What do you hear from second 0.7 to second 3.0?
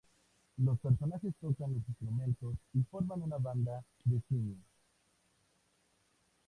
personajes tocan los instrumentos y